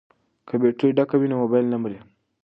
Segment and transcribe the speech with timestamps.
[0.47, 1.99] که بیټرۍ ډکه وي نو مبایل نه مري.